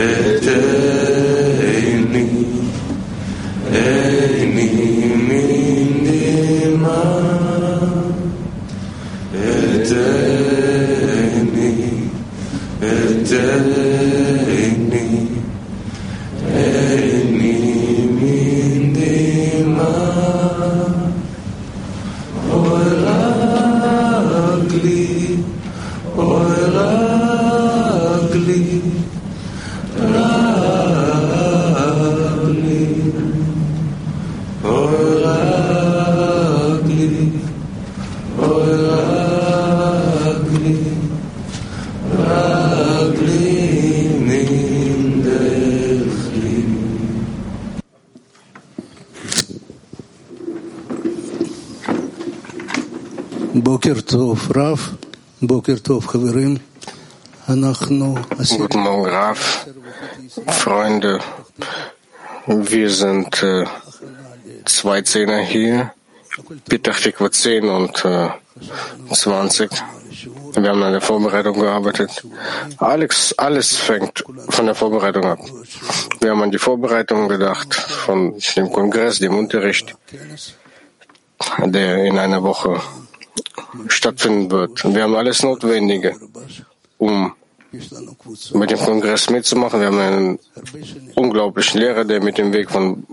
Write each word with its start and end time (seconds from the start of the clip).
better 0.00 0.99
Tov, 54.10 54.50
Rav. 54.56 54.80
Boker 55.40 55.80
Tov, 55.80 56.08
Chavirim. 56.10 56.58
Guten 57.46 58.80
Morgen, 58.80 59.04
Graf. 59.04 59.66
Freunde, 60.48 61.20
wir 62.46 62.90
sind 62.90 63.40
äh, 63.44 63.66
zwei 64.64 65.02
Zehner 65.02 65.38
hier, 65.38 65.92
Pitachtikwa 66.68 67.30
10 67.30 67.68
und 67.68 68.04
äh, 68.04 68.30
20. 69.12 69.70
Wir 70.56 70.70
haben 70.70 70.82
an 70.82 70.92
der 70.92 71.00
Vorbereitung 71.00 71.60
gearbeitet. 71.60 72.26
Alex, 72.78 73.32
alles 73.34 73.76
fängt 73.76 74.24
von 74.48 74.66
der 74.66 74.74
Vorbereitung 74.74 75.24
ab. 75.24 75.38
Wir 76.20 76.32
haben 76.32 76.42
an 76.42 76.50
die 76.50 76.58
Vorbereitung 76.58 77.28
gedacht, 77.28 77.72
von 77.74 78.34
dem 78.56 78.72
Kongress, 78.72 79.20
dem 79.20 79.38
Unterricht, 79.38 79.94
der 81.64 82.04
in 82.04 82.18
einer 82.18 82.42
Woche 82.42 82.80
stattfinden 83.88 84.50
wird. 84.50 84.84
Wir 84.84 85.02
haben 85.02 85.14
alles 85.14 85.42
Notwendige, 85.42 86.16
um 86.98 87.32
mit 88.54 88.70
dem 88.70 88.78
Kongress 88.78 89.30
mitzumachen. 89.30 89.80
Wir 89.80 89.86
haben 89.88 89.98
einen 89.98 90.38
unglaublichen 91.14 91.80
Lehrer, 91.80 92.04
der 92.04 92.22
mit 92.22 92.38
dem 92.38 92.52
Weg 92.52 92.70
von 92.70 93.06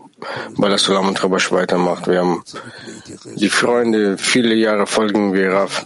Balasulam 0.58 1.10
und 1.10 1.24
Rabash 1.24 1.52
weitermacht. 1.52 2.08
Wir 2.08 2.20
haben 2.22 2.44
die 3.36 3.50
Freunde, 3.50 4.18
viele 4.18 4.56
Jahre 4.56 4.88
folgen 4.88 5.34
wir 5.34 5.52
Rav. 5.52 5.84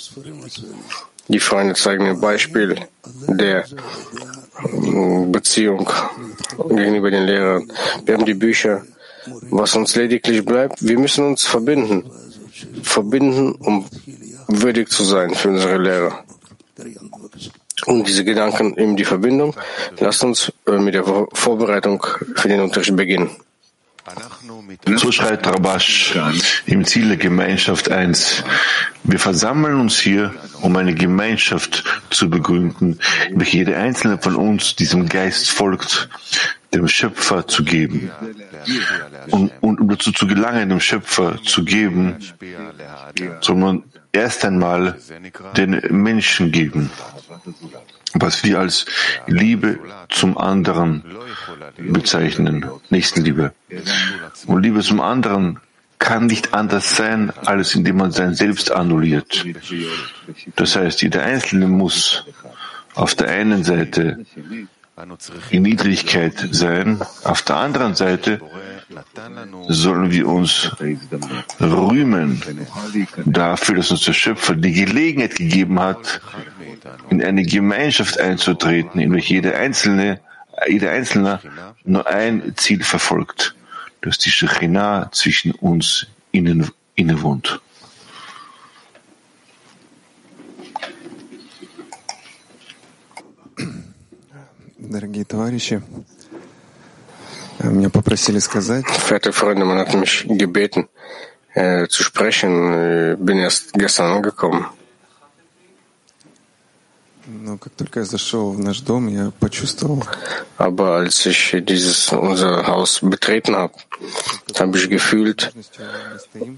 Die 1.28 1.40
Freunde 1.40 1.76
zeigen 1.76 2.06
ein 2.06 2.22
Beispiel 2.22 2.76
der 3.28 3.66
Beziehung 5.28 5.90
gegenüber 6.70 7.12
den 7.12 7.24
Lehrern. 7.24 7.72
Wir 8.06 8.16
haben 8.16 8.26
die 8.26 8.34
Bücher. 8.34 8.84
Was 9.52 9.76
uns 9.76 9.96
lediglich 9.96 10.44
bleibt, 10.44 10.86
wir 10.86 10.98
müssen 10.98 11.26
uns 11.26 11.46
verbinden. 11.46 12.10
Verbinden, 12.82 13.52
um 13.54 13.86
würdig 14.60 14.90
zu 14.90 15.04
sein 15.04 15.34
für 15.34 15.50
unsere 15.50 15.78
Lehrer. 15.78 16.24
Und 17.86 18.08
diese 18.08 18.24
Gedanken, 18.24 18.78
eben 18.78 18.96
die 18.96 19.06
Verbindung, 19.06 19.56
lasst 20.00 20.24
uns 20.24 20.52
äh, 20.68 20.78
mit 20.78 20.94
der 20.94 21.04
Vorbereitung 21.04 22.06
für 22.36 22.48
den 22.48 22.62
Unterricht 22.62 22.96
beginnen. 22.96 23.32
So 24.96 25.12
schreibt 25.12 25.48
Rabash 25.48 26.18
im 26.66 26.86
Ziel 26.86 27.10
der 27.10 27.18
Gemeinschaft 27.18 27.92
1. 27.92 28.44
Wir 29.04 29.20
versammeln 29.20 29.80
uns 29.80 30.00
hier, 30.00 30.34
um 30.62 30.76
eine 30.76 30.94
Gemeinschaft 30.94 31.84
zu 32.10 32.30
begründen, 32.30 33.00
welche 33.32 33.58
jeder 33.58 33.78
einzelne 33.78 34.18
von 34.18 34.36
uns 34.36 34.76
diesem 34.76 35.08
Geist 35.08 35.52
folgt, 35.52 36.10
dem 36.74 36.88
Schöpfer 36.88 37.48
zu 37.48 37.64
geben. 37.64 38.12
Und, 39.30 39.52
und 39.62 39.82
um 39.82 39.90
dazu 39.90 40.12
zu 40.12 40.26
gelangen, 40.28 40.70
dem 40.70 40.80
Schöpfer 40.80 41.40
zu 41.44 41.64
geben, 41.64 42.18
soll 43.42 43.56
man 43.56 43.84
erst 44.12 44.46
einmal 44.46 44.98
den 45.56 45.82
Menschen 45.90 46.52
geben, 46.52 46.90
was 48.14 48.44
wir 48.44 48.60
als 48.60 48.86
Liebe 49.28 49.80
zum 50.10 50.38
anderen 50.38 51.04
bezeichnen, 51.78 52.70
Nächstenliebe. 52.90 53.54
Und 54.48 54.64
Liebe 54.64 54.82
zum 54.82 55.00
anderen 55.00 55.60
kann 56.00 56.26
nicht 56.26 56.54
anders 56.54 56.96
sein, 56.96 57.32
als 57.46 57.76
indem 57.76 57.98
man 57.98 58.12
sein 58.12 58.34
Selbst 58.34 58.72
annulliert. 58.72 59.46
Das 60.56 60.76
heißt, 60.76 61.02
jeder 61.04 61.24
Einzelne 61.24 61.68
muss 61.68 62.26
auf 62.96 63.16
der 63.16 63.30
einen 63.30 63.64
Seite 63.64 64.26
in 65.50 65.62
Niedrigkeit 65.62 66.50
sein, 66.52 67.00
auf 67.24 67.44
der 67.44 67.58
anderen 67.58 67.96
Seite 67.96 68.42
sollen 69.69 70.11
wir 70.11 70.29
uns 70.29 70.71
rühmen 71.61 72.43
dafür, 73.25 73.77
dass 73.77 73.91
uns 73.91 74.05
der 74.05 74.13
Schöpfer 74.13 74.55
die 74.55 74.73
Gelegenheit 74.73 75.37
gegeben 75.37 75.81
hat, 75.81 76.21
in 77.11 77.23
eine 77.23 77.45
Gemeinschaft 77.45 78.19
einzutreten, 78.21 79.01
in 79.01 79.13
welche 79.13 79.35
jeder 79.35 79.57
Einzelne, 79.57 80.21
jeder 80.69 80.91
Einzelne 80.91 81.41
nur 81.85 82.07
ein 82.07 82.55
Ziel 82.57 82.83
verfolgt, 82.83 83.55
dass 84.03 84.19
die 84.19 84.31
Shekhinah 84.31 85.11
zwischen 85.13 85.53
uns 85.53 86.07
innen, 86.33 86.71
innewohnt. 86.95 87.61
Дорогие 94.79 95.25
товарищи, 95.25 95.83
меня 97.70 97.90
попросили 97.90 98.40
сказать. 98.40 98.86
Verehrte 98.88 99.32
Freunde, 99.32 99.66
man 99.66 99.78
hat 99.78 99.94
mich 99.94 100.26
gebeten, 100.28 100.90
äh, 101.54 101.88
zu 101.88 102.04
sprechen. 102.04 103.14
Ich 103.14 103.20
bin 103.20 103.40
erst 103.40 103.74
gestern 103.74 104.12
angekommen. 104.12 104.66
Но 107.28 107.58
как 107.58 107.74
только 107.74 108.00
я 108.00 108.06
зашел 108.06 108.52
в 108.52 108.60
наш 108.60 108.82
дом, 108.82 109.08
я 109.08 109.32
почувствовал, 109.40 110.04
Aber 110.58 110.96
als 110.96 111.26
ich 111.26 111.56
dieses 111.62 112.12
unser 112.12 112.68
Haus 112.68 113.00
betreten 113.02 113.56
habe, 113.56 113.74
habe 114.60 114.78
ich 114.78 114.90
gefühlt, 114.90 115.54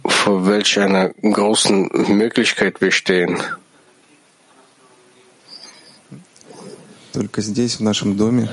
vor 0.06 0.48
welch 0.48 0.80
einer 0.80 1.10
großen 1.10 1.90
Möglichkeit 2.08 2.82
wir 2.82 2.92
stehen. 2.92 3.38
только 7.14 7.42
здесь, 7.42 7.76
в 7.76 7.82
нашем 7.82 8.18
доме, 8.18 8.50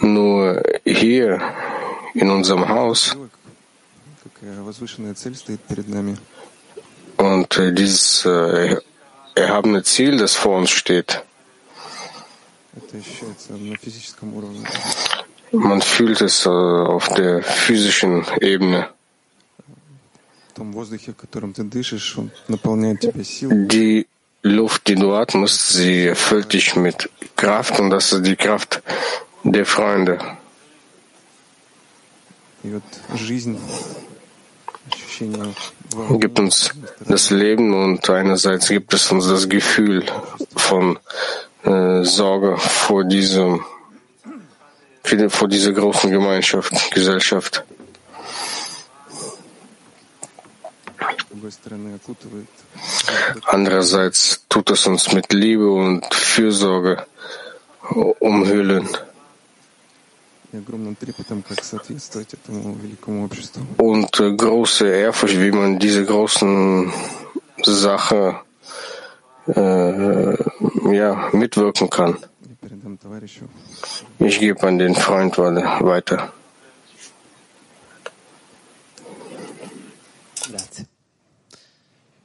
Nur 0.00 0.62
hier 0.86 1.42
in 2.14 2.30
unserem 2.30 2.68
Haus. 2.68 3.16
Und 7.16 7.56
äh, 7.58 7.72
dieses 7.72 8.24
äh, 8.24 8.76
erhabene 9.34 9.82
Ziel, 9.82 10.16
das 10.16 10.34
vor 10.34 10.56
uns 10.56 10.70
steht. 10.70 11.22
Man 15.52 15.82
fühlt 15.82 16.20
es 16.20 16.46
äh, 16.46 16.48
auf 16.48 17.08
der 17.08 17.42
physischen 17.42 18.24
Ebene. 18.40 18.88
Die 23.68 24.06
Luft, 24.42 24.88
die 24.88 24.94
du 24.94 25.14
atmest, 25.14 25.68
sie 25.68 26.06
erfüllt 26.06 26.52
dich 26.52 26.76
mit 26.76 27.10
Kraft 27.36 27.78
und 27.80 27.90
das 27.90 28.12
ist 28.12 28.24
die 28.24 28.36
Kraft 28.36 28.82
der 29.44 29.66
Freunde 29.66 30.18
gibt 36.18 36.38
uns 36.38 36.70
das 37.06 37.30
Leben 37.30 37.74
und 37.74 38.08
einerseits 38.08 38.68
gibt 38.68 38.94
es 38.94 39.10
uns 39.12 39.28
das 39.28 39.48
Gefühl 39.48 40.04
von 40.56 40.98
äh, 41.64 42.04
Sorge 42.04 42.56
vor 42.56 43.04
diesem, 43.04 43.64
vor 45.28 45.48
dieser 45.48 45.72
großen 45.72 46.10
Gemeinschaft, 46.10 46.72
Gesellschaft. 46.92 47.64
Andererseits 53.44 54.44
tut 54.48 54.70
es 54.70 54.86
uns 54.86 55.12
mit 55.12 55.32
Liebe 55.32 55.70
und 55.70 56.14
Fürsorge 56.14 57.06
umhüllen. 58.20 58.88
Und 63.76 64.20
äh, 64.20 64.36
große 64.36 64.88
Ehrfurcht, 64.88 65.40
wie 65.40 65.52
man 65.52 65.78
diese 65.78 66.04
großen 66.04 66.92
Sache 67.62 68.40
äh, 69.46 70.94
ja, 70.94 71.28
mitwirken 71.32 71.88
kann. 71.88 72.16
Ich 74.18 74.38
gebe 74.40 74.66
an 74.66 74.78
den 74.78 74.94
Freund 74.94 75.38
weiter. 75.38 76.32
Grazie. 80.50 80.86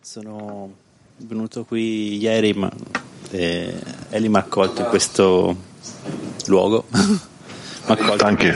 Sono 0.02 0.72
venuto 1.18 1.64
qui 1.66 2.18
ieri, 2.18 2.54
ma 2.54 2.72
eh, 3.32 3.74
Eli 4.10 4.30
mi 4.30 4.38
ha 4.38 4.40
accolto 4.40 4.82
in 4.82 4.88
questo 4.88 5.56
luogo. 6.48 6.86
Danke. 8.18 8.56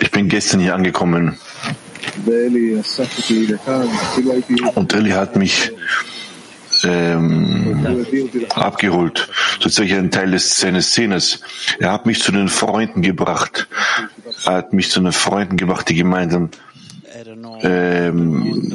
Ich 0.00 0.10
bin 0.10 0.28
gestern 0.28 0.60
hier 0.60 0.74
angekommen 0.74 1.38
und 4.74 4.94
Eli 4.94 5.10
hat 5.10 5.36
mich 5.36 5.72
ähm, 6.84 7.96
abgeholt. 8.54 9.28
Sozusagen 9.60 10.04
ein 10.04 10.10
Teil 10.10 10.30
des, 10.30 10.56
seines 10.56 10.88
Szenes. 10.88 11.40
Er 11.78 11.92
hat 11.92 12.06
mich 12.06 12.22
zu 12.22 12.32
den 12.32 12.48
Freunden 12.48 13.02
gebracht. 13.02 13.68
Er 14.44 14.54
hat 14.54 14.72
mich 14.72 14.90
zu 14.90 15.00
den 15.00 15.12
Freunden 15.12 15.56
gebracht, 15.56 15.88
die 15.88 15.94
gemeinsam 15.94 16.50
ähm, 17.62 18.72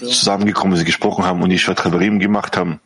zusammengekommen 0.00 0.76
sind, 0.76 0.86
gesprochen 0.86 1.24
haben 1.24 1.42
und 1.42 1.50
die 1.50 1.58
Schwatrabarim 1.58 2.18
gemacht 2.18 2.56
haben. 2.56 2.80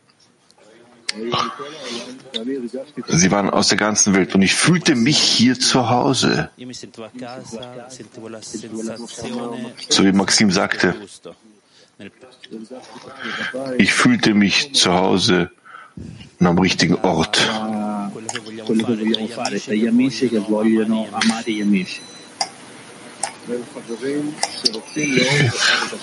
Sie 3.07 3.31
waren 3.31 3.49
aus 3.49 3.67
der 3.69 3.77
ganzen 3.77 4.13
Welt 4.13 4.35
und 4.35 4.41
ich 4.41 4.53
fühlte 4.53 4.95
mich 4.95 5.17
hier 5.17 5.59
zu 5.59 5.89
Hause. 5.89 6.49
So 9.89 10.03
wie 10.03 10.11
Maxim 10.11 10.51
sagte, 10.51 10.95
ich 13.77 13.93
fühlte 13.93 14.33
mich 14.33 14.73
zu 14.73 14.93
Hause 14.93 15.51
und 16.39 16.47
am 16.47 16.59
richtigen 16.59 16.95
Ort. 16.95 17.49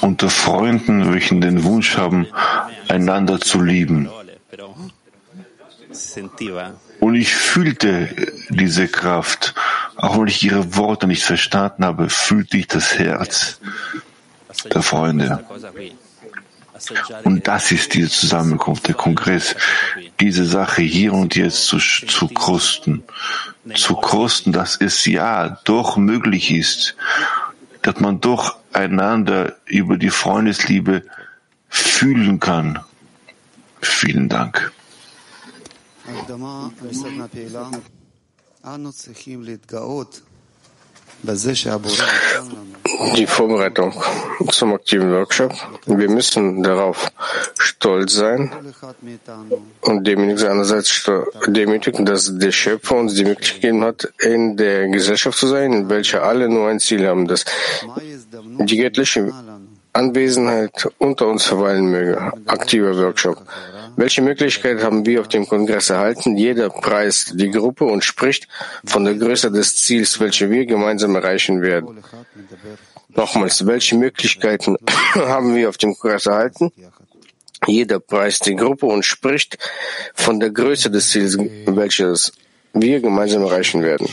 Unter 0.00 0.30
Freunden, 0.30 1.12
welchen 1.12 1.40
den 1.40 1.62
Wunsch 1.64 1.96
haben, 1.96 2.26
einander 2.88 3.40
zu 3.40 3.60
lieben. 3.60 4.08
Und 7.00 7.14
ich 7.14 7.34
fühlte 7.34 8.08
diese 8.48 8.88
Kraft. 8.88 9.54
Auch 9.96 10.18
wenn 10.18 10.26
ich 10.26 10.42
ihre 10.42 10.76
Worte 10.76 11.06
nicht 11.06 11.24
verstanden 11.24 11.84
habe, 11.84 12.08
fühlte 12.10 12.56
ich 12.56 12.66
das 12.66 12.98
Herz 12.98 13.60
der 14.72 14.82
Freunde. 14.82 15.44
Und 17.22 17.46
das 17.46 17.70
ist 17.70 17.94
diese 17.94 18.10
Zusammenkunft, 18.10 18.88
der 18.88 18.94
Kongress, 18.94 19.54
diese 20.20 20.44
Sache 20.44 20.82
hier 20.82 21.12
und 21.12 21.36
jetzt 21.36 21.66
zu, 21.66 21.78
zu 21.78 22.28
krusten. 22.28 23.04
Zu 23.74 23.94
krusten, 23.94 24.52
dass 24.52 24.76
es 24.80 25.06
ja 25.06 25.60
doch 25.64 25.96
möglich 25.96 26.50
ist, 26.50 26.96
dass 27.82 28.00
man 28.00 28.20
doch 28.20 28.56
einander 28.72 29.56
über 29.66 29.96
die 29.96 30.10
Freundesliebe 30.10 31.02
fühlen 31.68 32.40
kann. 32.40 32.80
Vielen 33.80 34.28
Dank. 34.28 34.72
Die 43.16 43.26
Vorbereitung 43.26 43.94
zum 44.50 44.74
aktiven 44.74 45.10
Workshop. 45.10 45.52
Wir 45.86 46.10
müssen 46.10 46.62
darauf 46.62 47.10
stolz 47.58 48.14
sein 48.14 48.52
und 49.80 50.06
demütig 50.06 50.46
einerseits 50.46 51.10
demütigen, 51.46 52.04
dass 52.04 52.30
der 52.36 52.52
Schöpfer 52.52 52.96
uns 52.96 53.14
die 53.14 53.24
Möglichkeit 53.24 53.62
gegeben 53.62 53.84
hat, 53.84 54.12
in 54.20 54.56
der 54.56 54.88
Gesellschaft 54.88 55.38
zu 55.38 55.46
sein, 55.46 55.72
in 55.72 55.88
welcher 55.88 56.22
alle 56.22 56.48
nur 56.48 56.68
ein 56.68 56.80
Ziel 56.80 57.06
haben, 57.06 57.26
dass 57.26 57.44
die 58.58 58.76
göttliche 58.76 59.32
Anwesenheit 59.94 60.88
unter 60.98 61.28
uns 61.28 61.44
verweilen 61.44 61.90
möge. 61.90 62.32
Aktiver 62.46 62.96
Workshop. 62.96 63.42
Welche 63.96 64.22
Möglichkeit 64.22 64.82
haben 64.82 65.06
wir 65.06 65.20
auf 65.20 65.28
dem 65.28 65.46
Kongress 65.46 65.90
erhalten? 65.90 66.36
Jeder 66.36 66.70
preist 66.70 67.38
die 67.40 67.50
Gruppe 67.50 67.84
und 67.84 68.02
spricht 68.04 68.48
von 68.84 69.04
der 69.04 69.14
Größe 69.14 69.50
des 69.50 69.76
Ziels, 69.76 70.18
welche 70.20 70.50
wir 70.50 70.66
gemeinsam 70.66 71.14
erreichen 71.14 71.62
werden. 71.62 72.02
Nochmals, 73.08 73.66
welche 73.66 73.96
Möglichkeiten 73.96 74.76
haben 75.14 75.54
wir 75.54 75.68
auf 75.68 75.76
dem 75.76 75.96
Kongress 75.96 76.26
erhalten? 76.26 76.72
Jeder 77.66 78.00
preist 78.00 78.46
die 78.46 78.56
Gruppe 78.56 78.86
und 78.86 79.04
spricht 79.04 79.58
von 80.14 80.40
der 80.40 80.50
Größe 80.50 80.90
des 80.90 81.10
Ziels, 81.10 81.38
welches 81.66 82.32
wir 82.72 83.00
gemeinsam 83.00 83.42
erreichen 83.42 83.82
werden. 83.82 84.08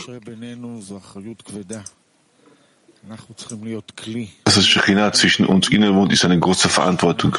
Dass 4.44 4.56
das 4.56 4.65
China 4.65 5.12
zwischen 5.12 5.45
uns 5.45 5.69
innen 5.69 5.95
wohnt, 5.95 6.13
ist 6.13 6.24
eine 6.24 6.39
große 6.39 6.69
Verantwortung. 6.69 7.36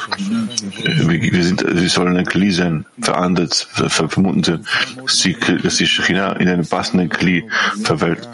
Äh, 0.83 1.07
wir, 1.07 1.43
sind, 1.43 1.63
wir 1.63 1.89
sollen 1.89 2.17
ein 2.17 2.25
Kli 2.25 2.51
sein, 2.51 2.85
verandert, 2.99 3.53
vermutet, 3.53 4.61
dass 5.01 5.19
die, 5.19 5.37
dass 5.63 5.77
die 5.77 5.87
Shekhinah 5.87 6.33
in 6.33 6.49
einem 6.49 6.67
passenden 6.67 7.09
Kli 7.09 7.49
verweilt. 7.81 8.27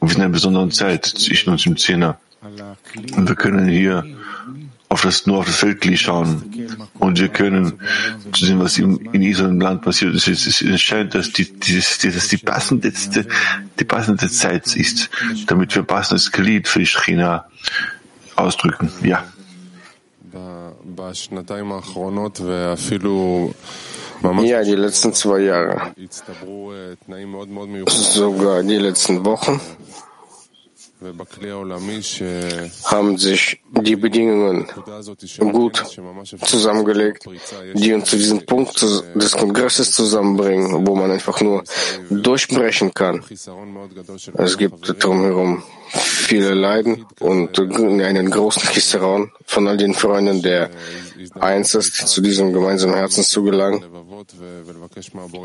Wir 0.00 0.08
sind 0.08 0.16
in 0.16 0.22
einer 0.24 0.32
besonderen 0.32 0.70
Zeit 0.70 1.04
zwischen 1.04 1.50
uns 1.50 1.66
im 1.66 1.76
Zehner. 1.76 2.18
Und 3.16 3.28
wir 3.28 3.36
können 3.36 3.68
hier 3.68 4.04
auf 4.92 5.02
das, 5.02 5.26
nur 5.26 5.38
auf 5.38 5.46
das 5.46 5.62
Weltglied 5.62 5.98
schauen. 5.98 6.68
Und 6.98 7.18
wir 7.18 7.28
können 7.28 7.80
zu 8.32 8.44
dem, 8.44 8.60
was 8.60 8.76
in, 8.76 8.98
in 9.12 9.22
diesem 9.22 9.58
Land 9.58 9.80
passiert 9.80 10.14
ist, 10.14 10.28
es 10.28 10.46
ist 10.46 10.60
entscheidend, 10.60 11.14
dass 11.14 11.32
die, 11.32 11.50
dieses, 11.50 11.96
dieses, 11.98 12.28
die, 12.28 12.36
passendste, 12.36 13.26
die 13.80 13.84
passende 13.84 14.28
Zeit 14.28 14.76
ist, 14.76 15.08
damit 15.46 15.74
wir 15.74 15.82
ein 15.82 15.86
passendes 15.86 16.30
Glied 16.30 16.68
für 16.68 16.80
die 16.80 16.86
China 16.86 17.46
ausdrücken. 18.36 18.90
Ja. 19.02 19.24
Ja, 24.44 24.62
die 24.62 24.76
letzten 24.76 25.14
zwei 25.14 25.40
Jahre, 25.40 25.94
sogar 27.88 28.62
die 28.62 28.76
letzten 28.76 29.24
Wochen, 29.24 29.58
haben 32.84 33.18
sich 33.18 33.60
die 33.70 33.96
Bedingungen 33.96 34.66
gut 35.38 35.82
zusammengelegt, 36.44 37.26
die 37.74 37.92
uns 37.92 38.10
zu 38.10 38.16
diesem 38.16 38.44
Punkt 38.46 38.80
des 38.82 39.32
Kongresses 39.32 39.92
zusammenbringen, 39.92 40.86
wo 40.86 40.94
man 40.94 41.10
einfach 41.10 41.40
nur 41.40 41.64
durchbrechen 42.10 42.92
kann. 42.94 43.24
Es 44.34 44.58
gibt 44.58 45.04
drumherum 45.04 45.62
viele 45.92 46.54
Leiden 46.54 47.04
und 47.20 47.58
einen 47.58 48.30
großen 48.30 48.62
Kisseron 48.62 49.30
von 49.44 49.68
all 49.68 49.76
den 49.76 49.94
Freunden 49.94 50.42
der 50.42 50.70
eins 51.40 51.74
ist, 51.74 52.08
zu 52.08 52.20
diesem 52.20 52.52
gemeinsamen 52.52 52.94
Herzen 52.94 53.24
zu 53.24 53.42
gelangen 53.42 53.84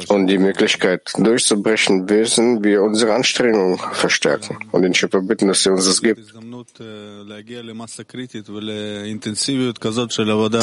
und 0.07 0.27
die 0.27 0.37
Möglichkeit 0.37 1.11
durchzubrechen, 1.17 2.05
müssen 2.05 2.63
wir 2.63 2.83
unsere 2.83 3.13
Anstrengungen 3.13 3.79
verstärken 3.93 4.57
und 4.71 4.81
den 4.83 4.93
Schöpfer 4.93 5.21
bitten, 5.21 5.47
dass 5.47 5.65
er 5.65 5.73
uns 5.73 5.85
das 5.85 6.01
gibt. 6.01 6.19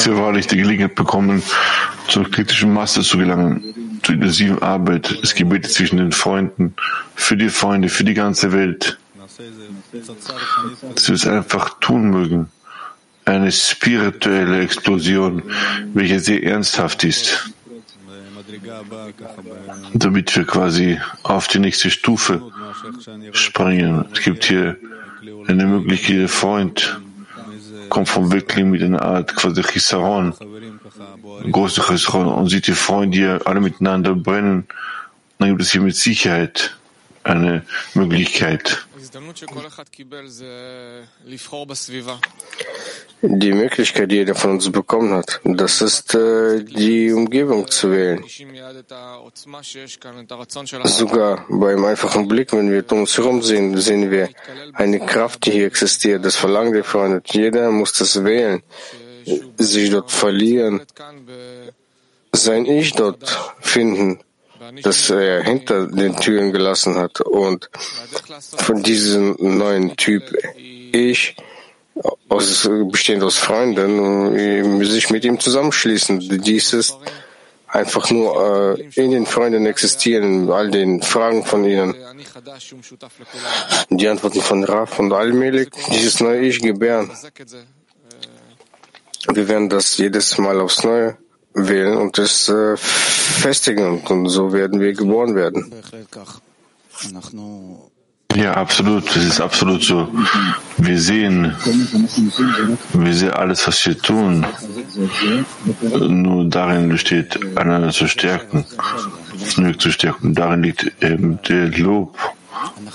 Wir 0.05 0.17
wahrlich 0.17 0.47
die 0.47 0.57
Gelegenheit 0.57 0.95
bekommen, 0.95 1.43
zur 2.07 2.29
kritischen 2.29 2.73
Masse 2.73 3.01
zu 3.01 3.17
gelangen, 3.17 3.99
zur 4.03 4.15
intensiven 4.15 4.61
Arbeit, 4.61 5.19
das 5.21 5.33
Gebet 5.35 5.65
zwischen 5.71 5.97
den 5.97 6.11
Freunden, 6.11 6.75
für 7.15 7.35
die 7.37 7.49
Freunde, 7.49 7.89
für 7.89 8.03
die 8.03 8.13
ganze 8.13 8.51
Welt. 8.51 8.97
Dass 10.95 11.07
wir 11.07 11.15
es 11.15 11.27
einfach 11.27 11.79
tun 11.79 12.09
mögen 12.09 12.49
eine 13.25 13.51
spirituelle 13.51 14.61
Explosion, 14.61 15.43
welche 15.93 16.19
sehr 16.19 16.43
ernsthaft 16.43 17.03
ist, 17.03 17.51
damit 19.93 20.35
wir 20.35 20.45
quasi 20.45 20.99
auf 21.23 21.47
die 21.47 21.59
nächste 21.59 21.89
Stufe 21.89 22.41
springen. 23.31 24.05
Es 24.13 24.21
gibt 24.21 24.45
hier 24.45 24.77
eine 25.47 25.65
Möglichkeit, 25.65 26.17
der 26.17 26.29
Freund 26.29 26.99
kommt 27.89 28.09
vom 28.09 28.31
Weckling 28.31 28.69
mit 28.69 28.83
einer 28.83 29.01
Art 29.01 29.35
quasi 29.35 29.63
Chisaron, 29.63 30.33
große 31.51 31.81
Chisaron 31.81 32.27
und 32.27 32.49
sieht 32.49 32.67
die 32.67 32.73
Freunde 32.73 33.17
hier 33.17 33.41
alle 33.45 33.61
miteinander 33.61 34.15
brennen. 34.15 34.67
Dann 35.39 35.49
gibt 35.49 35.61
es 35.61 35.71
hier 35.71 35.81
mit 35.81 35.95
Sicherheit 35.95 36.77
eine 37.23 37.63
Möglichkeit. 37.93 38.85
Die 43.21 43.53
Möglichkeit, 43.53 44.11
die 44.11 44.15
jeder 44.17 44.35
von 44.35 44.51
uns 44.51 44.69
bekommen 44.69 45.13
hat, 45.13 45.39
das 45.45 45.81
ist 45.81 46.13
äh, 46.15 46.61
die 46.63 47.13
Umgebung 47.13 47.65
zu 47.67 47.91
wählen. 47.91 48.21
Also 50.83 51.07
sogar 51.07 51.45
beim 51.47 51.85
einfachen 51.85 52.27
Blick, 52.27 52.51
wenn 52.51 52.69
wir 52.69 52.83
um 52.91 52.99
uns 52.99 53.17
herum 53.17 53.41
sehen, 53.41 53.77
sehen 53.77 54.11
wir 54.11 54.29
eine 54.73 54.99
Kraft, 54.99 55.45
die 55.45 55.51
hier 55.51 55.67
existiert, 55.67 56.25
das 56.25 56.35
Verlangen 56.35 56.73
der 56.73 56.83
Freunde. 56.83 57.23
Jeder 57.25 57.71
muss 57.71 57.93
das 57.93 58.21
wählen, 58.21 58.63
sich 59.57 59.89
dort 59.91 60.11
verlieren, 60.11 60.81
sein 62.33 62.65
Ich 62.65 62.91
dort 62.93 63.53
finden 63.61 64.19
das 64.81 65.09
äh, 65.09 65.37
er 65.37 65.43
hinter 65.43 65.87
den 65.87 66.15
Türen 66.15 66.51
gelassen 66.51 66.97
hat 66.97 67.21
und 67.21 67.69
von 68.57 68.83
diesem 68.83 69.35
neuen 69.39 69.95
Typ 69.95 70.23
Ich 70.91 71.35
aus, 72.29 72.69
bestehend 72.91 73.23
aus 73.23 73.37
Freunden, 73.37 74.35
äh, 74.35 74.85
sich 74.85 75.09
mit 75.09 75.23
ihm 75.25 75.39
zusammenschließen. 75.39 76.19
Dies 76.41 76.73
ist 76.73 76.97
einfach 77.67 78.09
nur 78.11 78.77
äh, 78.77 79.01
in 79.01 79.11
den 79.11 79.25
Freunden 79.25 79.65
existieren, 79.65 80.49
all 80.51 80.71
den 80.71 81.01
Fragen 81.01 81.43
von 81.45 81.65
ihnen. 81.65 81.95
Die 83.89 84.07
Antworten 84.07 84.41
von 84.41 84.63
Raf 84.63 84.99
und 84.99 85.13
Allmählich, 85.13 85.69
dieses 85.91 86.19
neue 86.19 86.41
Ich 86.41 86.61
gebären. 86.61 87.11
Wir 89.33 89.47
werden 89.47 89.69
das 89.69 89.97
jedes 89.97 90.37
Mal 90.37 90.59
aufs 90.61 90.83
Neue 90.83 91.17
wählen 91.55 91.97
und 91.97 92.17
es 92.19 92.49
äh, 92.49 92.77
festigen. 92.77 94.01
Und 94.01 94.29
so 94.29 94.53
werden 94.53 94.79
wir 94.79 94.93
geboren 94.93 95.35
werden. 95.35 95.73
Ja, 98.35 98.53
absolut. 98.53 99.07
Das 99.07 99.23
ist 99.23 99.39
absolut 99.39 99.83
so. 99.83 100.09
Wir 100.77 100.99
sehen, 100.99 101.55
wir 102.93 103.13
sehen 103.13 103.31
alles, 103.31 103.65
was 103.65 103.85
wir 103.85 103.97
tun. 103.97 104.45
Nur 105.91 106.45
darin 106.45 106.89
besteht, 106.89 107.39
einander 107.57 107.91
zu 107.91 108.07
stärken, 108.07 108.65
zu 109.77 109.91
stärken. 109.91 110.35
Darin 110.35 110.63
liegt 110.63 110.91
eben 111.01 111.39
der 111.47 111.69
Lob 111.69 112.17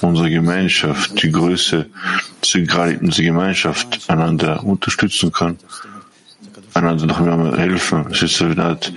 unserer 0.02 0.28
Gemeinschaft, 0.28 1.22
die 1.22 1.30
Größe, 1.30 1.86
dass 2.40 2.54
wir 2.54 2.66
gerade 2.66 2.98
unsere 2.98 3.24
Gemeinschaft 3.24 4.10
einander 4.10 4.62
unterstützen 4.64 5.32
können 5.32 5.58
einander 6.74 7.04
also 7.04 7.06
noch 7.06 7.20
mehr 7.20 7.56
helfen. 7.56 8.06
Es 8.10 8.22
ist 8.22 8.36
so 8.36 8.44
eine 8.44 8.62
Art 8.62 8.92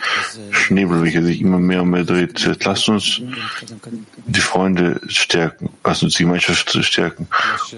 Schnebel, 0.51 1.03
welcher 1.03 1.23
sich 1.23 1.41
immer 1.41 1.59
mehr 1.59 1.81
und 1.81 1.89
mehr 1.89 2.03
dreht. 2.03 2.63
Lasst 2.63 2.89
uns 2.89 3.21
die 4.25 4.39
Freunde 4.39 4.99
stärken, 5.07 5.69
lasst 5.83 6.03
uns 6.03 6.15
die 6.15 6.23
Gemeinschaft 6.23 6.71
stärken 6.83 7.27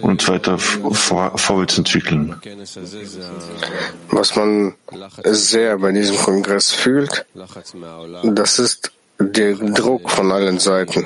und 0.02 0.28
weiter 0.28 0.58
vor, 0.58 1.38
vorwärts 1.38 1.78
entwickeln. 1.78 2.36
Was 4.10 4.36
man 4.36 4.74
sehr 5.24 5.78
bei 5.78 5.92
diesem 5.92 6.18
Kongress 6.18 6.72
fühlt, 6.72 7.25
das 8.24 8.60
ist 8.60 8.92
der 9.20 9.56
Druck 9.56 10.10
von 10.10 10.32
allen 10.32 10.60
Seiten, 10.60 11.06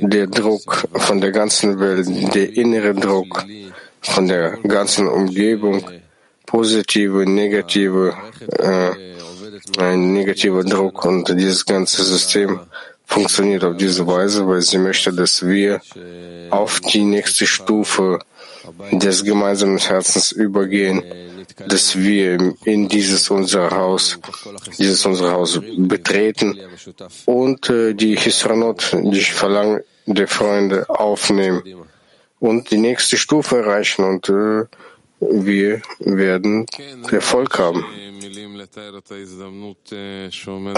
der 0.00 0.26
Druck 0.26 0.88
von 0.94 1.20
der 1.20 1.32
ganzen 1.32 1.78
Welt, 1.80 2.06
der 2.34 2.56
innere 2.56 2.94
Druck 2.94 3.44
von 4.00 4.26
der 4.26 4.56
ganzen 4.66 5.06
Umgebung, 5.06 5.84
positive, 6.52 7.24
negative, 7.24 8.14
äh, 8.58 8.92
ein 9.78 10.12
negativer 10.12 10.62
Druck 10.62 11.06
und 11.06 11.28
dieses 11.30 11.64
ganze 11.64 12.04
System 12.04 12.60
funktioniert 13.06 13.64
auf 13.64 13.76
diese 13.78 14.06
Weise, 14.06 14.46
weil 14.46 14.60
sie 14.60 14.76
möchte, 14.78 15.12
dass 15.14 15.34
wir 15.46 15.80
auf 16.50 16.80
die 16.80 17.04
nächste 17.04 17.46
Stufe 17.46 18.18
des 18.92 19.24
gemeinsamen 19.24 19.78
Herzens 19.78 20.32
übergehen, 20.32 21.02
dass 21.68 21.96
wir 21.96 22.54
in 22.64 22.88
dieses 22.88 23.30
unser 23.30 23.70
Haus, 23.70 24.18
dieses 24.78 25.06
unser 25.06 25.32
Haus 25.32 25.58
betreten. 25.94 26.58
Und 27.24 27.70
äh, 27.70 27.94
die 27.94 28.16
Hisranot, 28.16 28.80
die 28.92 29.20
Verlangen 29.40 29.80
der 30.04 30.28
Freunde 30.28 30.78
aufnehmen 30.90 31.62
und 32.40 32.70
die 32.70 32.78
nächste 32.88 33.16
Stufe 33.16 33.58
erreichen 33.58 34.04
und 34.04 34.28
äh, 34.28 34.64
wir 35.30 35.82
werden 36.00 36.66
Erfolg 37.10 37.58
haben. 37.58 37.84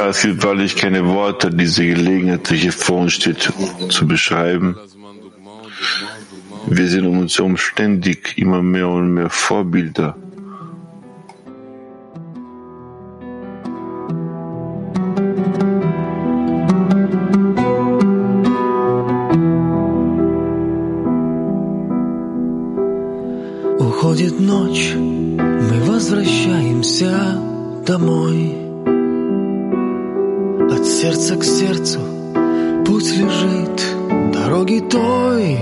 Es 0.08 0.22
gibt 0.22 0.42
wahrlich 0.42 0.76
keine 0.76 1.06
Worte, 1.06 1.50
diese 1.50 1.86
Gelegenheit, 1.86 2.50
die 2.50 2.56
hier 2.56 2.72
vor 2.72 2.98
uns 2.98 3.14
steht, 3.14 3.52
zu 3.88 4.06
beschreiben. 4.06 4.76
Wir 6.66 6.88
sind 6.88 7.06
um 7.06 7.18
uns 7.18 7.38
herum 7.38 7.56
ständig 7.56 8.36
immer 8.36 8.62
mehr 8.62 8.88
und 8.88 9.14
mehr 9.14 9.30
Vorbilder 9.30 10.16
домой. 27.84 28.56
От 30.70 30.86
сердца 30.86 31.36
к 31.36 31.44
сердцу 31.44 32.00
путь 32.86 33.10
лежит 33.16 33.82
дороги 34.32 34.82
той. 34.90 35.58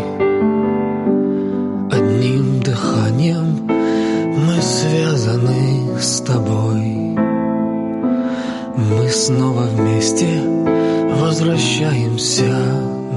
Одним 1.91 2.61
дыханием 2.61 3.67
мы 3.67 4.63
связаны 4.63 5.99
с 6.01 6.21
тобой. 6.21 7.17
Мы 8.77 9.09
снова 9.11 9.63
вместе 9.77 10.27
возвращаемся 11.21 12.55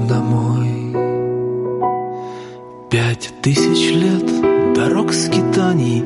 домой. 0.08 0.94
Пять 2.90 3.32
тысяч 3.42 3.92
лет 3.94 4.74
дорог 4.74 5.12
скитаний 5.12 6.04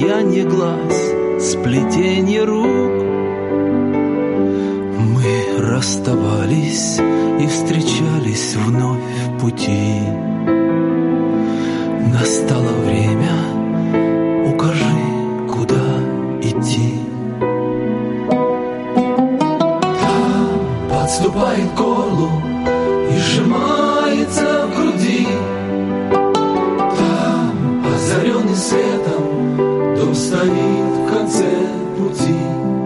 лет 0.00 0.10
слияние 0.10 0.44
глаз, 0.44 1.52
сплетение 1.52 2.44
рук. 2.44 3.04
Мы 4.98 5.58
расставались 5.58 6.98
конце 31.09 31.49
пути. 31.97 32.78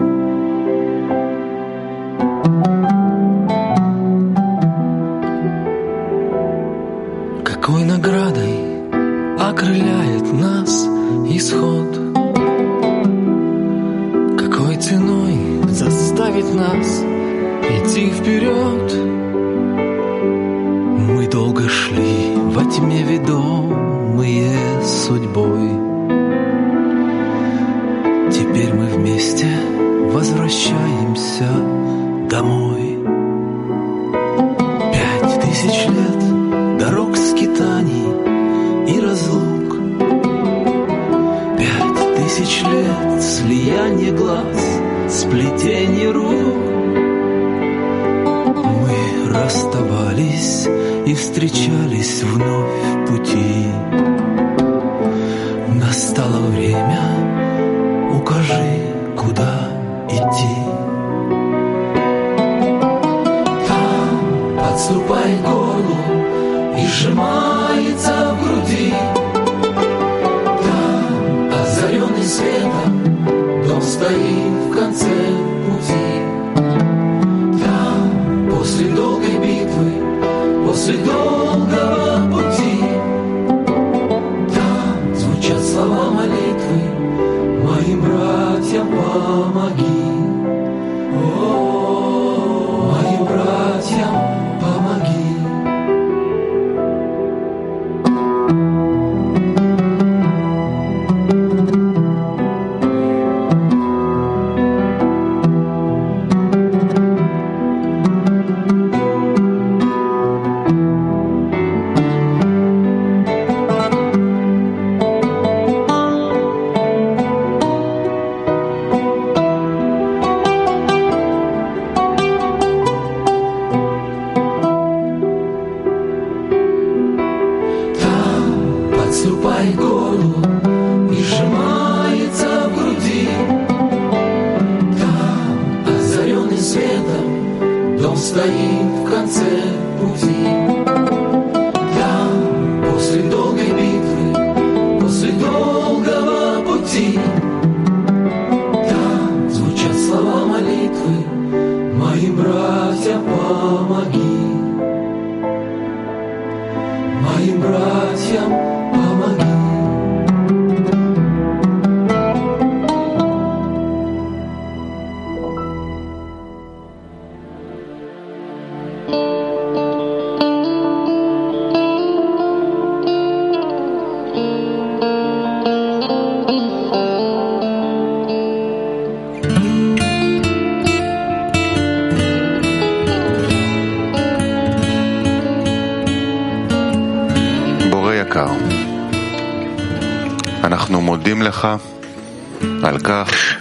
Тысяч 35.55 35.85
лет 35.87 36.77
дорог 36.77 37.15
скитаний 37.15 38.93
и 38.93 38.99
разлук. 38.99 39.77
Пять 41.57 42.15
тысяч 42.17 42.61
лет 42.63 43.23
слияние 43.23 44.11
глаз, 44.11 44.81
сплетение 45.09 46.11
рук. 46.11 46.57
Мы 48.81 49.33
расставались 49.33 50.67
и 51.05 51.13
встречались 51.13 52.23
вновь 52.23 52.71
в 52.93 53.05
пути. 53.07 53.94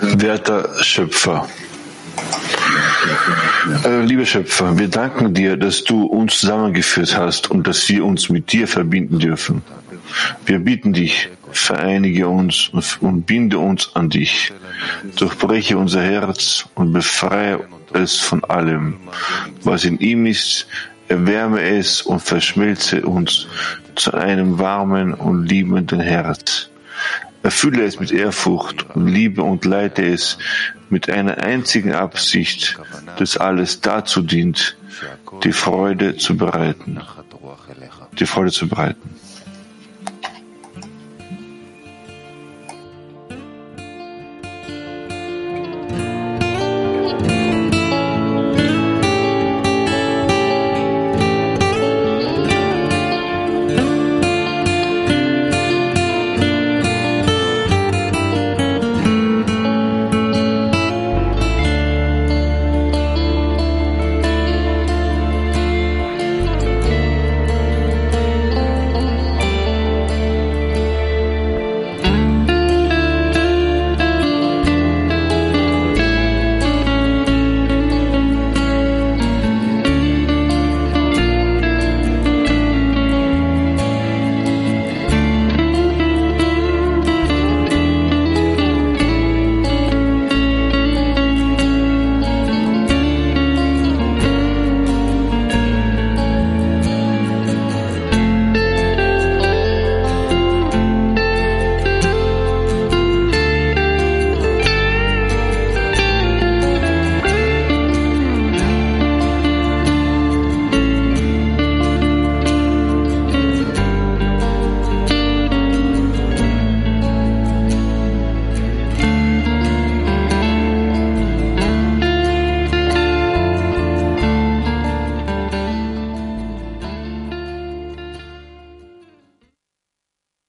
Werter 0.00 0.82
Schöpfer. 0.82 1.46
Äh, 3.84 4.00
Lieber 4.06 4.24
Schöpfer, 4.24 4.78
wir 4.78 4.88
danken 4.88 5.34
dir, 5.34 5.58
dass 5.58 5.84
du 5.84 6.06
uns 6.06 6.40
zusammengeführt 6.40 7.14
hast 7.14 7.50
und 7.50 7.66
dass 7.66 7.86
wir 7.90 8.06
uns 8.06 8.30
mit 8.30 8.52
dir 8.52 8.66
verbinden 8.66 9.18
dürfen. 9.18 9.62
Wir 10.46 10.58
bitten 10.60 10.94
dich, 10.94 11.28
vereinige 11.52 12.26
uns 12.26 12.70
und 13.00 13.26
binde 13.26 13.58
uns 13.58 13.90
an 13.94 14.08
dich. 14.08 14.54
Durchbreche 15.16 15.76
unser 15.76 16.00
Herz 16.00 16.64
und 16.74 16.94
befreie 16.94 17.60
es 17.92 18.18
von 18.18 18.42
allem, 18.44 18.96
was 19.62 19.84
in 19.84 19.98
ihm 19.98 20.24
ist, 20.24 20.66
erwärme 21.08 21.60
es 21.60 22.00
und 22.00 22.20
verschmelze 22.20 23.02
uns 23.02 23.46
zu 23.94 24.14
einem 24.14 24.58
warmen 24.58 25.12
und 25.12 25.44
liebenden 25.46 26.00
Herz. 26.00 26.70
Erfülle 27.44 27.84
es 27.84 28.00
mit 28.00 28.10
Ehrfurcht 28.10 28.96
und 28.96 29.06
Liebe 29.06 29.42
und 29.42 29.66
leite 29.66 30.02
es 30.02 30.38
mit 30.88 31.10
einer 31.10 31.38
einzigen 31.38 31.92
Absicht, 31.92 32.78
dass 33.18 33.36
alles 33.36 33.82
dazu 33.82 34.22
dient, 34.22 34.78
die 35.44 35.52
Freude 35.52 36.16
zu 36.16 36.38
bereiten. 36.38 37.02
Die 38.18 38.24
Freude 38.24 38.50
zu 38.50 38.66
bereiten. 38.66 39.14